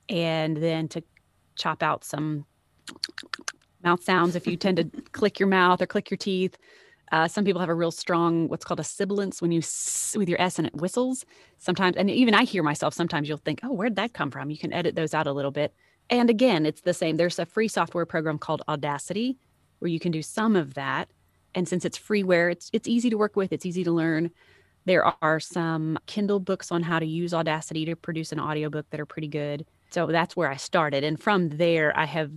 And 0.09 0.57
then 0.57 0.89
to 0.89 1.03
chop 1.57 1.83
out 1.83 2.05
some 2.05 2.47
mouth 3.83 4.03
sounds 4.03 4.37
if 4.37 4.47
you 4.47 4.57
tend 4.57 4.77
to 4.79 4.85
click 5.13 5.39
your 5.39 5.49
mouth 5.49 5.81
or 5.81 5.87
click 5.87 6.11
your 6.11 6.19
teeth. 6.19 6.57
Uh, 7.11 7.27
some 7.27 7.45
people 7.45 7.61
have 7.61 7.71
a 7.71 7.75
real 7.75 7.91
strong 7.91 8.49
what's 8.49 8.65
called 8.65 8.81
a 8.81 8.85
sibilance 8.85 9.41
when 9.41 9.51
you 9.51 9.61
s- 9.61 10.15
with 10.19 10.29
your 10.29 10.41
s 10.41 10.59
and 10.59 10.67
it 10.67 10.75
whistles 10.77 11.25
sometimes. 11.57 11.97
And 11.97 12.11
even 12.11 12.35
i 12.35 12.45
hear 12.45 12.63
myself 12.63 12.93
sometimes 12.95 13.29
you'll 13.29 13.39
think 13.39 13.61
oh 13.63 13.73
where'd 13.73 13.97
that 13.97 14.13
come 14.13 14.31
from? 14.31 14.51
You 14.51 14.59
can 14.59 14.73
edit 14.73 14.95
those 14.95 15.15
out 15.15 15.27
a 15.27 15.33
little 15.33 15.51
bit. 15.51 15.73
And 16.11 16.29
again 16.31 16.67
it's 16.67 16.83
the 16.83 16.93
same. 16.95 17.17
There's 17.17 17.39
a 17.39 17.47
free 17.47 17.69
software 17.69 18.05
program 18.07 18.39
called 18.39 18.63
audacity 18.69 19.39
where 19.79 19.89
you 19.91 19.99
can 20.01 20.13
do 20.13 20.23
some 20.23 20.55
of 20.57 20.75
that. 20.75 21.09
And 21.55 21.67
since 21.69 21.85
it's 21.85 21.99
freeware 21.99 22.53
it's 22.53 22.69
it's 22.75 22.89
easy 22.89 23.09
to 23.11 23.17
work 23.17 23.37
with 23.37 23.53
it's 23.53 23.65
easy 23.67 23.85
to 23.85 23.93
learn. 23.93 24.31
There 24.85 25.05
are 25.23 25.41
some 25.41 25.99
kindle 26.07 26.41
books 26.41 26.71
on 26.73 26.83
how 26.83 26.99
to 26.99 27.07
use 27.07 27.33
audacity 27.35 27.85
to 27.87 27.97
produce 27.97 28.33
an 28.33 28.41
audiobook 28.41 28.87
that 28.91 29.01
are 29.01 29.07
pretty 29.07 29.29
good. 29.29 29.67
So 29.91 30.07
that's 30.09 30.37
where 30.37 30.51
i 30.51 30.57
started. 30.57 31.05
And 31.05 31.19
from 31.19 31.49
there 31.51 31.97
i 31.99 32.05
have 32.05 32.31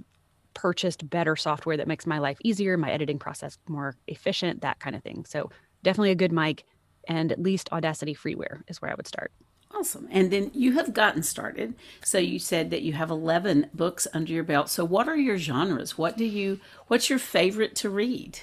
purchased 0.54 1.10
better 1.10 1.36
software 1.36 1.78
that 1.78 1.88
makes 1.88 2.06
my 2.06 2.20
life 2.20 2.38
easier, 2.44 2.78
my 2.78 2.92
editing 2.92 3.20
process 3.20 3.58
more 3.68 3.96
efficient, 4.08 4.62
that 4.62 4.80
kind 4.80 4.96
of 4.96 5.04
thing. 5.04 5.26
So 5.26 5.50
definitely 5.84 6.12
a 6.12 6.16
good 6.16 6.32
mic 6.32 6.66
and 7.08 7.32
at 7.32 7.42
least 7.42 7.72
Audacity 7.72 8.14
freeware 8.14 8.62
is 8.68 8.82
where 8.82 8.92
I 8.92 8.96
would 8.96 9.08
start. 9.08 9.32
Awesome. 9.74 10.08
And 10.12 10.32
then 10.32 10.52
you 10.54 10.74
have 10.74 10.94
gotten 10.94 11.24
started. 11.24 11.76
So 12.04 12.18
you 12.18 12.40
said 12.40 12.72
that 12.72 12.82
you 12.82 12.94
have 12.94 13.10
11 13.10 13.70
books 13.74 14.06
under 14.14 14.32
your 14.32 14.44
belt. 14.44 14.70
So 14.70 14.84
what 14.84 15.08
are 15.08 15.16
your 15.16 15.38
genres? 15.38 15.98
What 15.98 16.18
do 16.18 16.26
you 16.26 16.60
what's 16.88 17.10
your 17.10 17.20
favorite 17.20 17.76
to 17.78 17.90
read? 17.90 18.40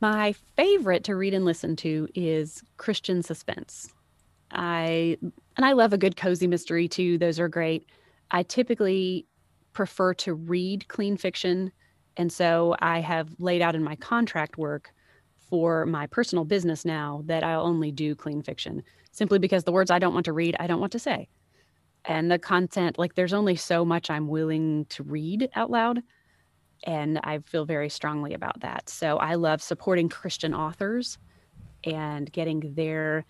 My 0.00 0.34
favorite 0.56 1.04
to 1.04 1.16
read 1.16 1.34
and 1.34 1.44
listen 1.44 1.76
to 1.76 2.08
is 2.14 2.62
Christian 2.76 3.22
suspense. 3.22 3.88
I 4.52 5.18
and 5.56 5.66
I 5.66 5.72
love 5.72 5.92
a 5.92 5.98
good 5.98 6.16
cozy 6.16 6.46
mystery 6.46 6.88
too. 6.88 7.18
Those 7.18 7.40
are 7.40 7.48
great. 7.48 7.86
I 8.30 8.44
typically 8.44 9.26
prefer 9.72 10.14
to 10.14 10.34
read 10.34 10.88
clean 10.88 11.16
fiction. 11.16 11.72
And 12.16 12.32
so 12.32 12.76
I 12.80 13.00
have 13.00 13.28
laid 13.38 13.62
out 13.62 13.74
in 13.74 13.82
my 13.82 13.96
contract 13.96 14.58
work 14.58 14.92
for 15.48 15.86
my 15.86 16.06
personal 16.06 16.44
business 16.44 16.84
now 16.84 17.22
that 17.26 17.42
I'll 17.42 17.66
only 17.66 17.90
do 17.90 18.14
clean 18.14 18.42
fiction 18.42 18.82
simply 19.12 19.38
because 19.38 19.64
the 19.64 19.72
words 19.72 19.90
I 19.90 19.98
don't 19.98 20.14
want 20.14 20.26
to 20.26 20.32
read, 20.32 20.56
I 20.60 20.66
don't 20.66 20.80
want 20.80 20.92
to 20.92 20.98
say. 20.98 21.28
And 22.04 22.30
the 22.30 22.38
content, 22.38 22.98
like 22.98 23.14
there's 23.14 23.32
only 23.32 23.56
so 23.56 23.84
much 23.84 24.10
I'm 24.10 24.28
willing 24.28 24.86
to 24.86 25.02
read 25.02 25.48
out 25.54 25.70
loud. 25.70 26.00
And 26.84 27.20
I 27.24 27.40
feel 27.40 27.66
very 27.66 27.90
strongly 27.90 28.32
about 28.32 28.60
that. 28.60 28.88
So 28.88 29.18
I 29.18 29.34
love 29.34 29.60
supporting 29.60 30.08
Christian 30.08 30.54
authors 30.54 31.18
and 31.84 32.32
getting 32.32 32.72
their 32.74 33.26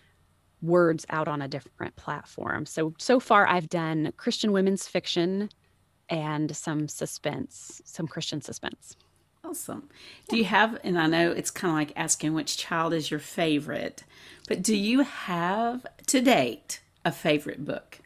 words 0.61 1.05
out 1.09 1.27
on 1.27 1.41
a 1.41 1.47
different 1.47 1.95
platform. 1.95 2.65
So, 2.65 2.93
so 2.97 3.19
far 3.19 3.47
I've 3.47 3.67
done 3.67 4.13
Christian 4.15 4.51
women's 4.51 4.87
fiction 4.87 5.49
and 6.11 6.55
some 6.55 6.89
suspense, 6.89 7.81
some 7.85 8.05
Christian 8.05 8.41
suspense. 8.41 8.97
Awesome. 9.43 9.89
Do 10.29 10.37
you 10.37 10.43
have, 10.43 10.77
and 10.83 10.99
I 10.99 11.07
know 11.07 11.31
it's 11.31 11.49
kind 11.49 11.71
of 11.71 11.75
like 11.75 11.93
asking 11.95 12.33
which 12.33 12.57
child 12.57 12.93
is 12.93 13.09
your 13.09 13.19
favorite, 13.19 14.03
but 14.47 14.61
do 14.61 14.75
you 14.75 15.01
have 15.01 15.85
to 16.07 16.21
date 16.21 16.81
a 17.03 17.11
favorite 17.11 17.65
book? 17.65 17.99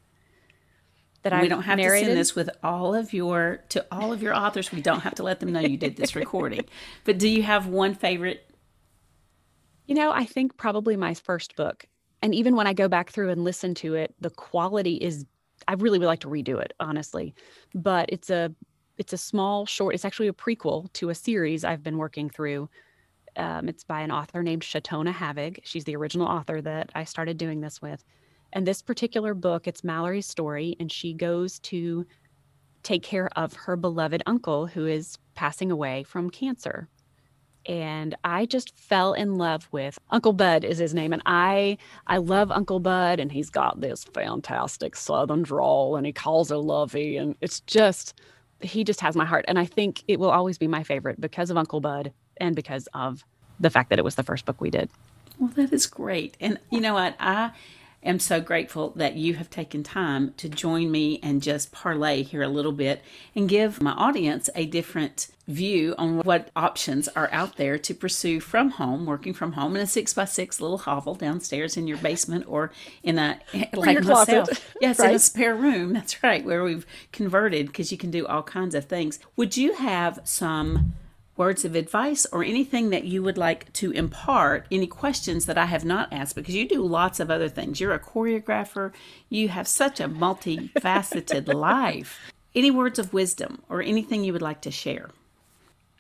That 1.24 1.34
I 1.34 1.48
don't 1.48 1.64
have 1.64 1.80
narrated? 1.80 2.02
to 2.02 2.06
send 2.12 2.20
this 2.20 2.36
with 2.36 2.52
all 2.62 2.94
of 2.94 3.12
your 3.12 3.64
to 3.70 3.84
all 3.92 4.14
of 4.14 4.22
your 4.22 4.36
authors. 4.36 4.72
We 4.72 4.80
don't 4.80 5.00
have 5.00 5.16
to 5.16 5.24
let 5.24 5.40
them 5.40 5.52
know 5.52 5.60
you 5.60 5.76
did 5.76 5.96
this 5.96 6.16
recording. 6.16 6.66
But 7.04 7.18
do 7.18 7.28
you 7.28 7.42
have 7.42 7.66
one 7.66 7.96
favorite 7.96 8.48
You 9.88 9.96
know, 9.96 10.12
I 10.12 10.26
think 10.26 10.56
probably 10.56 10.96
my 10.96 11.16
first 11.16 11.56
book. 11.56 11.88
And 12.22 12.36
even 12.36 12.56
when 12.56 12.68
I 12.68 12.74
go 12.74 12.88
back 12.88 13.10
through 13.10 13.32
and 13.32 13.44
listen 13.44 13.74
to 13.76 13.96
it, 13.96 14.14
the 14.20 14.30
quality 14.30 14.96
is 14.98 15.26
I 15.68 15.74
really 15.74 16.00
would 16.00 16.06
like 16.08 16.20
to 16.22 16.28
redo 16.28 16.60
it, 16.62 16.74
honestly. 16.80 17.34
But 17.74 18.10
it's 18.10 18.30
a 18.30 18.54
it's 18.98 19.14
a 19.14 19.18
small 19.18 19.66
short, 19.66 19.94
it's 19.94 20.06
actually 20.06 20.30
a 20.30 20.34
prequel 20.34 20.92
to 20.94 21.10
a 21.10 21.16
series 21.16 21.64
I've 21.64 21.84
been 21.84 21.98
working 21.98 22.30
through. 22.30 22.70
Um, 23.36 23.68
it's 23.68 23.84
by 23.84 24.02
an 24.02 24.12
author 24.12 24.42
named 24.42 24.64
Chautona 24.64 25.12
Havig. 25.12 25.60
She's 25.64 25.84
the 25.84 25.98
original 25.98 26.28
author 26.28 26.62
that 26.62 26.92
I 26.96 27.04
started 27.04 27.38
doing 27.38 27.60
this 27.60 27.82
with. 27.82 28.06
And 28.54 28.66
this 28.66 28.82
particular 28.82 29.34
book, 29.34 29.68
it's 29.68 29.84
Mallory's 29.84 30.28
story, 30.28 30.78
and 30.80 30.90
she 30.90 31.14
goes 31.14 31.60
to 31.60 32.06
take 32.84 33.04
care 33.04 33.30
of 33.36 33.54
her 33.54 33.76
beloved 33.76 34.24
uncle 34.26 34.68
who 34.68 34.86
is 34.86 35.18
passing 35.34 35.72
away 35.72 36.04
from 36.04 36.30
cancer 36.30 36.88
and 37.66 38.16
I 38.24 38.46
just 38.46 38.78
fell 38.78 39.14
in 39.14 39.36
love 39.36 39.68
with 39.72 39.98
Uncle 40.12 40.34
Bud 40.34 40.64
is 40.64 40.78
his 40.78 40.94
name 40.94 41.14
and 41.14 41.22
I 41.26 41.78
I 42.08 42.18
love 42.18 42.52
Uncle 42.52 42.80
Bud 42.80 43.20
and 43.20 43.32
he's 43.32 43.50
got 43.50 43.82
this 43.82 44.04
fantastic 44.04 44.96
southern 44.96 45.44
drawl 45.44 45.96
and 45.96 46.06
he 46.06 46.14
calls 46.14 46.50
her 46.50 46.58
lovey 46.58 47.18
and 47.18 47.36
it's 47.42 47.60
just 47.62 48.20
he 48.62 48.84
just 48.84 49.02
has 49.02 49.16
my 49.16 49.26
heart 49.26 49.46
and 49.48 49.60
I 49.60 49.66
think 49.66 50.04
it 50.08 50.20
will 50.20 50.32
always 50.32 50.58
be 50.58 50.68
my 50.68 50.84
favorite 50.84 51.20
because 51.20 51.50
of 51.50 51.58
Uncle 51.58 51.82
Bud 51.82 52.12
and 52.38 52.56
because 52.56 52.88
of 52.94 53.24
the 53.60 53.70
fact 53.70 53.90
that 53.90 54.00
it 54.00 54.06
was 54.06 54.16
the 54.16 54.24
first 54.24 54.46
book 54.46 54.60
we 54.60 54.70
did. 54.70 54.90
Well, 55.40 55.52
that 55.56 55.74
is 55.74 55.88
great. 55.88 56.36
And 56.40 56.60
you 56.70 56.82
know 56.82 56.94
what? 56.94 57.16
I 57.20 57.52
am 58.06 58.20
so 58.20 58.40
grateful 58.40 58.92
that 58.92 59.16
you 59.16 59.34
have 59.36 59.50
taken 59.50 59.84
time 59.84 60.34
to 60.38 60.48
join 60.48 60.92
me 60.92 61.20
and 61.24 61.42
just 61.42 61.72
parlay 61.72 62.24
here 62.24 62.44
a 62.44 62.48
little 62.48 62.72
bit 62.72 63.02
and 63.36 63.50
give 63.50 63.82
my 63.82 63.92
audience 63.92 64.50
a 64.56 64.66
different 64.66 65.28
view 65.48 65.94
on 65.98 66.20
what 66.20 66.50
options 66.56 67.08
are 67.10 67.30
out 67.32 67.58
there 67.58 67.78
to 67.78 67.94
pursue 67.94 68.40
from 68.40 68.72
home, 68.72 69.06
working 69.06 69.34
from 69.34 69.54
home 69.54 69.76
in 69.76 69.82
a 69.82 69.88
six 69.88 70.14
by 70.14 70.26
six 70.26 70.60
little 70.60 70.80
hovel 70.80 71.16
downstairs 71.16 71.78
in 71.78 71.88
your 71.88 71.98
basement 71.98 72.46
or 72.48 72.72
in 73.04 73.20
a 73.20 73.40
like 73.74 74.04
myself. 74.04 74.48
Closet. 74.48 74.62
Yes, 74.82 75.00
right? 75.00 75.10
in 75.10 75.16
a 75.16 75.20
spare 75.20 75.56
room. 75.56 75.94
That's 75.94 76.22
right, 76.24 76.44
where 76.44 76.64
we've 76.64 76.86
converted 77.12 77.68
because 77.68 77.92
you 77.92 77.98
can 77.98 78.12
do 78.12 78.26
all 78.26 78.44
kinds 78.44 78.76
of 78.76 78.86
things. 78.86 79.20
Would 79.36 79.56
you 79.58 79.74
have 79.76 80.20
some 80.24 80.94
words 81.38 81.66
of 81.66 81.76
advice 81.76 82.26
or 82.32 82.44
anything 82.44 82.90
that 82.90 83.04
you 83.04 83.22
would 83.22 83.38
like 83.38 83.72
to 83.74 83.92
impart, 83.92 84.66
any 84.72 84.88
questions 84.88 85.46
that 85.46 85.58
I 85.58 85.66
have 85.66 85.84
not 85.84 86.12
asked, 86.12 86.36
because 86.36 86.56
you 86.56 86.68
do 86.68 86.86
lots 86.86 87.20
of 87.20 87.30
other 87.30 87.50
things. 87.50 87.80
You're 87.80 87.94
a 87.94 88.00
choreographer, 88.00 88.94
you 89.30 89.50
have 89.50 89.68
such 89.68 90.00
a 90.00 90.08
multifaceted 90.08 91.54
life. 91.54 92.32
Any 92.54 92.72
words 92.72 93.00
of 93.00 93.14
wisdom 93.14 93.62
or 93.70 93.82
anything 93.82 94.24
you 94.24 94.32
would 94.34 94.42
like 94.42 94.62
to 94.62 94.72
share? 94.72 95.10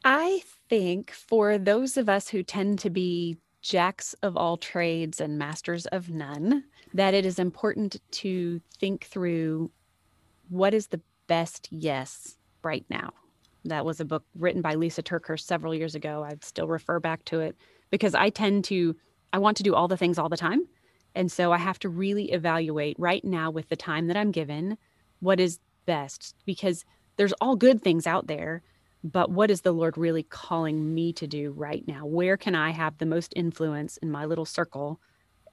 I 0.05 0.43
think 0.69 1.11
for 1.11 1.57
those 1.57 1.97
of 1.97 2.07
us 2.07 2.29
who 2.29 2.43
tend 2.43 2.79
to 2.79 2.89
be 2.89 3.37
jacks 3.61 4.13
of 4.21 4.37
all 4.37 4.55
trades 4.55 5.19
and 5.19 5.37
masters 5.37 5.85
of 5.87 6.09
none, 6.09 6.63
that 6.93 7.13
it 7.13 7.25
is 7.25 7.39
important 7.39 7.97
to 8.11 8.61
think 8.79 9.05
through 9.05 9.71
what 10.47 10.73
is 10.73 10.87
the 10.87 11.01
best 11.27 11.67
yes 11.71 12.37
right 12.63 12.85
now 12.89 13.11
that 13.65 13.85
was 13.85 13.99
a 13.99 14.05
book 14.05 14.23
written 14.37 14.61
by 14.61 14.75
Lysa 14.75 15.03
TerKeurst 15.03 15.41
several 15.41 15.73
years 15.73 15.95
ago. 15.95 16.23
I 16.23 16.35
still 16.41 16.67
refer 16.67 16.99
back 16.99 17.25
to 17.25 17.39
it 17.39 17.55
because 17.89 18.15
I 18.15 18.29
tend 18.29 18.63
to, 18.65 18.95
I 19.33 19.39
want 19.39 19.57
to 19.57 19.63
do 19.63 19.75
all 19.75 19.87
the 19.87 19.97
things 19.97 20.17
all 20.17 20.29
the 20.29 20.37
time. 20.37 20.67
And 21.15 21.31
so 21.31 21.51
I 21.51 21.57
have 21.57 21.79
to 21.79 21.89
really 21.89 22.31
evaluate 22.31 22.97
right 22.99 23.23
now 23.23 23.49
with 23.49 23.69
the 23.69 23.75
time 23.75 24.07
that 24.07 24.17
I'm 24.17 24.31
given 24.31 24.77
what 25.19 25.39
is 25.39 25.59
best 25.85 26.35
because 26.45 26.85
there's 27.17 27.33
all 27.41 27.55
good 27.55 27.81
things 27.81 28.05
out 28.05 28.27
there. 28.27 28.61
But 29.03 29.31
what 29.31 29.51
is 29.51 29.61
the 29.61 29.71
Lord 29.71 29.97
really 29.97 30.23
calling 30.23 30.93
me 30.93 31.13
to 31.13 31.27
do 31.27 31.51
right 31.51 31.87
now? 31.87 32.05
Where 32.05 32.37
can 32.37 32.55
I 32.55 32.71
have 32.71 32.97
the 32.97 33.05
most 33.05 33.33
influence 33.35 33.97
in 33.97 34.11
my 34.11 34.25
little 34.25 34.45
circle? 34.45 34.99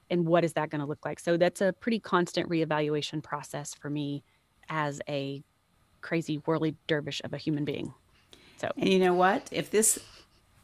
And 0.09 0.25
what 0.25 0.43
is 0.43 0.53
that 0.53 0.69
going 0.69 0.81
to 0.81 0.87
look 0.87 1.05
like? 1.05 1.19
So 1.19 1.37
that's 1.37 1.61
a 1.61 1.73
pretty 1.73 1.99
constant 1.99 2.49
reevaluation 2.49 3.23
process 3.23 3.73
for 3.73 3.89
me 3.89 4.23
as 4.69 5.01
a 5.07 5.43
crazy 6.01 6.37
whirly 6.37 6.75
dervish 6.87 7.21
of 7.23 7.33
a 7.33 7.37
human 7.37 7.63
being. 7.63 7.93
So, 8.63 8.71
and 8.77 8.89
you 8.89 8.99
know 8.99 9.13
what? 9.13 9.49
If 9.51 9.69
this 9.71 9.99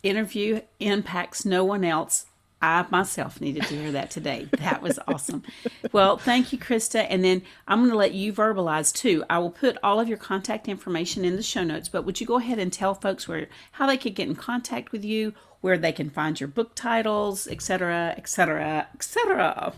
interview 0.03 0.61
impacts 0.79 1.43
no 1.43 1.65
one 1.65 1.83
else, 1.83 2.27
I 2.61 2.85
myself 2.89 3.41
needed 3.41 3.63
to 3.63 3.75
hear 3.75 3.91
that 3.91 4.09
today. 4.09 4.47
That 4.59 4.81
was 4.81 4.99
awesome. 5.07 5.43
Well, 5.91 6.17
thank 6.17 6.53
you, 6.53 6.59
Krista. 6.59 7.05
And 7.09 7.23
then 7.25 7.41
I'm 7.67 7.79
going 7.79 7.91
to 7.91 7.97
let 7.97 8.13
you 8.13 8.31
verbalize 8.31 8.93
too. 8.93 9.25
I 9.29 9.39
will 9.39 9.49
put 9.49 9.77
all 9.83 9.99
of 9.99 10.07
your 10.07 10.17
contact 10.17 10.69
information 10.69 11.25
in 11.25 11.35
the 11.35 11.43
show 11.43 11.63
notes, 11.63 11.89
but 11.89 12.05
would 12.05 12.21
you 12.21 12.27
go 12.27 12.37
ahead 12.37 12.57
and 12.57 12.71
tell 12.71 12.93
folks 12.93 13.27
where 13.27 13.47
how 13.73 13.87
they 13.87 13.97
could 13.97 14.15
get 14.15 14.29
in 14.29 14.35
contact 14.35 14.93
with 14.93 15.03
you, 15.03 15.33
where 15.59 15.77
they 15.77 15.91
can 15.91 16.09
find 16.09 16.39
your 16.39 16.47
book 16.47 16.75
titles, 16.75 17.47
etc., 17.47 18.13
etc., 18.17 18.87
etc. 18.93 19.73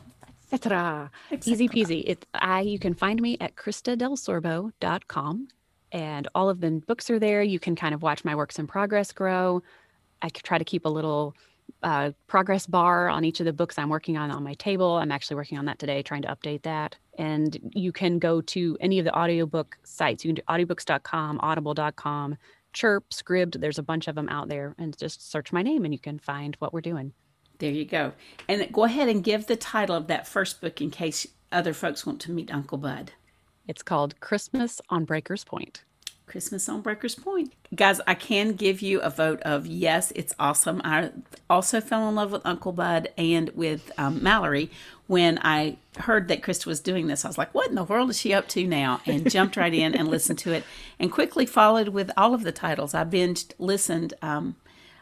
Etc. 0.51 1.11
Easy 1.45 1.67
peasy. 1.67 2.03
It, 2.05 2.27
I 2.35 2.61
you 2.61 2.77
can 2.77 2.93
find 2.93 3.19
me 3.19 3.37
at 3.39 3.55
kristadelsorbo.com 3.55 5.47
and 5.91 6.27
all 6.35 6.49
of 6.49 6.61
the 6.61 6.81
books 6.87 7.09
are 7.09 7.19
there. 7.19 7.41
You 7.43 7.59
can 7.59 7.75
kind 7.75 7.93
of 7.93 8.01
watch 8.01 8.23
my 8.23 8.35
works 8.35 8.59
in 8.59 8.67
progress 8.67 9.11
grow. 9.11 9.61
I 10.21 10.29
try 10.29 10.57
to 10.57 10.65
keep 10.65 10.85
a 10.85 10.89
little 10.89 11.35
uh, 11.83 12.11
progress 12.27 12.67
bar 12.67 13.09
on 13.09 13.23
each 13.23 13.39
of 13.39 13.45
the 13.45 13.53
books 13.53 13.77
I'm 13.77 13.89
working 13.89 14.17
on 14.17 14.31
on 14.31 14.43
my 14.43 14.53
table. 14.55 14.97
I'm 14.97 15.11
actually 15.11 15.35
working 15.35 15.57
on 15.57 15.65
that 15.65 15.79
today, 15.79 16.03
trying 16.03 16.21
to 16.23 16.27
update 16.27 16.63
that. 16.63 16.95
And 17.17 17.57
you 17.73 17.91
can 17.91 18.19
go 18.19 18.41
to 18.41 18.77
any 18.79 18.99
of 18.99 19.05
the 19.05 19.17
audiobook 19.17 19.77
sites. 19.83 20.23
You 20.23 20.33
can 20.33 20.35
do 20.35 20.41
audiobooks.com, 20.49 21.39
audible.com, 21.41 22.37
Chirp, 22.73 23.09
Scribd. 23.09 23.59
There's 23.59 23.79
a 23.79 23.83
bunch 23.83 24.07
of 24.07 24.15
them 24.15 24.29
out 24.29 24.47
there. 24.47 24.75
And 24.77 24.97
just 24.97 25.29
search 25.31 25.51
my 25.51 25.61
name 25.61 25.85
and 25.85 25.93
you 25.93 25.99
can 25.99 26.19
find 26.19 26.55
what 26.59 26.73
we're 26.73 26.81
doing. 26.81 27.13
There 27.59 27.71
you 27.71 27.85
go. 27.85 28.13
And 28.47 28.71
go 28.71 28.85
ahead 28.85 29.07
and 29.07 29.23
give 29.23 29.47
the 29.47 29.55
title 29.55 29.95
of 29.95 30.07
that 30.07 30.27
first 30.27 30.61
book 30.61 30.81
in 30.81 30.89
case 30.89 31.27
other 31.51 31.73
folks 31.73 32.05
want 32.05 32.21
to 32.21 32.31
meet 32.31 32.53
Uncle 32.53 32.77
Bud. 32.77 33.11
It's 33.67 33.83
called 33.83 34.19
Christmas 34.19 34.81
on 34.89 35.05
Breakers 35.05 35.43
Point. 35.43 35.83
Christmas 36.31 36.69
on 36.69 36.81
Breakers 36.81 37.15
Point. 37.15 37.53
Guys, 37.75 37.99
I 38.07 38.13
can 38.13 38.53
give 38.53 38.81
you 38.81 39.01
a 39.01 39.09
vote 39.09 39.41
of 39.41 39.67
yes, 39.67 40.13
it's 40.15 40.33
awesome. 40.39 40.81
I 40.85 41.11
also 41.49 41.81
fell 41.81 42.07
in 42.07 42.15
love 42.15 42.31
with 42.31 42.41
Uncle 42.45 42.71
Bud 42.71 43.09
and 43.17 43.49
with 43.49 43.91
um, 43.97 44.23
Mallory 44.23 44.71
when 45.07 45.39
I 45.41 45.75
heard 45.97 46.29
that 46.29 46.41
Krista 46.41 46.67
was 46.67 46.79
doing 46.79 47.07
this. 47.07 47.25
I 47.25 47.27
was 47.27 47.37
like, 47.37 47.53
what 47.53 47.67
in 47.67 47.75
the 47.75 47.83
world 47.83 48.09
is 48.11 48.19
she 48.19 48.33
up 48.33 48.47
to 48.49 48.65
now? 48.65 49.01
And 49.05 49.29
jumped 49.29 49.57
right 49.57 49.73
in 49.73 49.93
and 49.93 50.07
listened 50.07 50.39
to 50.39 50.53
it 50.53 50.63
and 50.99 51.11
quickly 51.11 51.45
followed 51.45 51.89
with 51.89 52.11
all 52.15 52.33
of 52.33 52.43
the 52.43 52.53
titles. 52.53 52.93
I 52.93 53.03
binged, 53.03 53.51
listened, 53.59 54.13
um, 54.21 54.55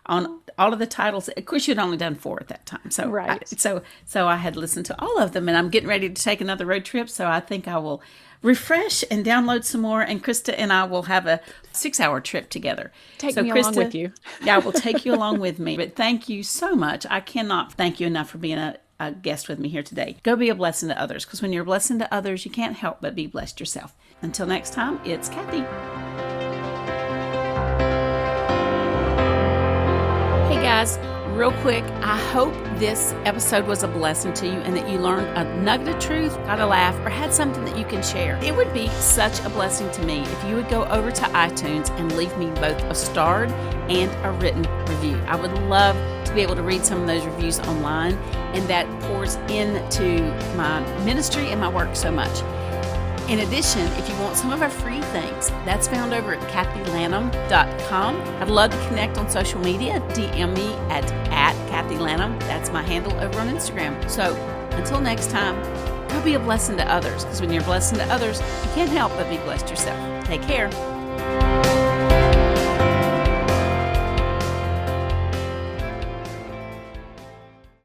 on 0.10 0.42
all 0.58 0.74
of 0.74 0.80
the 0.80 0.88
titles. 0.88 1.30
Of 1.30 1.46
course, 1.46 1.68
you'd 1.68 1.80
only 1.80 1.96
done 1.96 2.16
four 2.16 2.40
at 2.42 2.50
that 2.50 2.66
time, 2.66 2.92
so 2.92 3.08
right. 3.10 3.42
I, 3.42 3.56
so 3.56 3.82
so 4.06 4.28
I 4.28 4.36
had 4.36 4.58
listened 4.58 4.86
to 4.88 5.02
all 5.02 5.20
of 5.20 5.32
them, 5.32 5.48
and 5.48 5.58
I'm 5.58 5.70
getting 5.70 5.88
ready 5.88 6.10
to 6.10 6.22
take 6.22 6.42
another 6.42 6.66
road 6.66 6.84
trip. 6.84 7.10
So 7.10 7.28
I 7.28 7.40
think 7.40 7.68
I 7.68 7.78
will 7.78 8.02
refresh 8.42 9.04
and 9.10 9.26
download 9.26 9.64
some 9.64 9.82
more. 9.82 10.02
And 10.02 10.24
Krista 10.24 10.54
and 10.58 10.72
I 10.72 10.84
will 10.84 11.04
have 11.04 11.26
a 11.26 11.40
six 11.72 12.00
hour 12.00 12.20
trip 12.20 12.50
together. 12.50 12.92
Take 13.18 13.36
so 13.36 13.44
me 13.44 13.52
Krista, 13.52 13.60
along 13.60 13.76
with 13.76 13.96
you. 13.96 14.14
yeah, 14.44 14.56
I 14.56 14.60
will 14.60 14.72
take 14.72 15.06
you 15.06 15.14
along 15.14 15.40
with 15.40 15.60
me. 15.60 15.78
But 15.78 15.96
thank 15.96 16.30
you 16.30 16.44
so 16.44 16.76
much. 16.76 17.06
I 17.10 17.20
cannot 17.20 17.74
thank 17.74 18.00
you 18.00 18.08
enough 18.08 18.30
for 18.30 18.38
being 18.38 18.58
a, 18.58 18.78
a 19.00 19.12
guest 19.12 19.48
with 19.48 19.60
me 19.60 19.70
here 19.70 19.84
today. 19.84 20.18
Go 20.24 20.36
be 20.36 20.50
a 20.50 20.56
blessing 20.56 20.90
to 20.90 21.02
others 21.02 21.26
because 21.26 21.42
when 21.42 21.54
you're 21.54 21.64
a 21.64 21.66
blessing 21.66 22.00
to 22.00 22.14
others, 22.14 22.46
you 22.46 22.52
can't 22.52 22.76
help 22.76 23.00
but 23.02 23.16
be 23.16 23.28
blessed 23.28 23.60
yourself. 23.60 23.96
Until 24.22 24.48
next 24.48 24.74
time, 24.74 25.00
it's 25.06 25.30
Kathy. 25.30 25.99
Guys 30.80 30.98
real 31.36 31.52
quick, 31.62 31.84
I 32.02 32.18
hope 32.32 32.54
this 32.80 33.14
episode 33.26 33.68
was 33.68 33.84
a 33.84 33.88
blessing 33.88 34.34
to 34.36 34.46
you 34.46 34.54
and 34.54 34.78
that 34.78 34.90
you 34.90 34.98
learned 34.98 35.28
a 35.38 35.44
nugget 35.62 35.90
of 35.90 36.00
truth, 36.00 36.36
got 36.46 36.62
a 36.62 36.66
laugh, 36.66 36.96
or 37.06 37.10
had 37.10 37.34
something 37.34 37.66
that 37.66 37.78
you 37.78 37.84
can 37.84 38.02
share. 38.02 38.40
It 38.42 38.56
would 38.56 38.74
be 38.74 38.88
such 38.88 39.44
a 39.44 39.50
blessing 39.50 39.92
to 39.92 40.06
me 40.06 40.22
if 40.22 40.44
you 40.46 40.56
would 40.56 40.70
go 40.70 40.86
over 40.86 41.12
to 41.12 41.22
iTunes 41.22 41.90
and 42.00 42.16
leave 42.16 42.36
me 42.38 42.46
both 42.62 42.82
a 42.84 42.96
starred 42.96 43.52
and 43.90 44.10
a 44.26 44.32
written 44.40 44.64
review. 44.86 45.18
I 45.28 45.36
would 45.36 45.52
love 45.64 45.98
to 46.26 46.34
be 46.34 46.42
able 46.42 46.56
to 46.56 46.64
read 46.64 46.86
some 46.86 47.02
of 47.02 47.08
those 47.08 47.26
reviews 47.26 47.60
online, 47.60 48.14
and 48.54 48.66
that 48.70 48.88
pours 49.02 49.36
into 49.50 50.22
my 50.56 50.80
ministry 51.04 51.50
and 51.52 51.60
my 51.60 51.70
work 51.70 51.94
so 51.94 52.10
much. 52.10 52.42
In 53.30 53.42
addition, 53.42 53.82
if 54.00 54.10
you 54.10 54.16
want 54.16 54.36
some 54.36 54.50
of 54.50 54.64
our 54.64 54.72
free 54.72 55.02
things, 55.02 55.50
that's 55.64 55.88
found 55.88 56.16
over 56.16 56.34
at 56.34 56.42
kathylanham.com. 56.50 58.16
I'd 58.42 58.48
love 58.48 58.72
to 58.72 58.88
connect 58.88 59.20
on 59.20 59.30
social 59.30 59.60
media. 59.60 60.00
DM 60.14 60.56
me 60.56 60.74
at, 60.92 61.06
at 61.30 61.54
Kathy 61.70 62.00
Lanham. 62.00 62.40
That's 62.40 62.72
my 62.72 62.82
handle 62.82 63.14
over 63.20 63.40
on 63.40 63.48
Instagram. 63.48 64.10
So 64.10 64.34
until 64.72 65.00
next 65.00 65.30
time, 65.30 65.62
go 66.10 66.20
be 66.24 66.34
a 66.34 66.40
blessing 66.40 66.76
to 66.78 66.92
others 66.92 67.24
because 67.24 67.40
when 67.40 67.54
you're 67.54 67.62
a 67.62 67.66
blessing 67.66 68.00
to 68.00 68.06
others, 68.06 68.40
you 68.40 68.72
can't 68.74 68.90
help 68.90 69.12
but 69.12 69.30
be 69.30 69.38
blessed 69.38 69.70
yourself. 69.70 70.26
Take 70.26 70.42
care. 70.42 71.69